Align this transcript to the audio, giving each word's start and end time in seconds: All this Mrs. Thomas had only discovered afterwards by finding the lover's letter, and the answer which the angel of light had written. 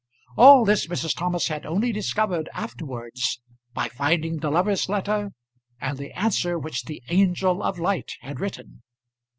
All 0.35 0.65
this 0.65 0.87
Mrs. 0.87 1.15
Thomas 1.15 1.47
had 1.47 1.63
only 1.63 1.91
discovered 1.91 2.49
afterwards 2.55 3.39
by 3.75 3.87
finding 3.87 4.39
the 4.39 4.49
lover's 4.49 4.89
letter, 4.89 5.29
and 5.79 5.99
the 5.99 6.11
answer 6.17 6.57
which 6.57 6.85
the 6.85 7.03
angel 7.09 7.61
of 7.61 7.77
light 7.77 8.13
had 8.21 8.39
written. 8.39 8.81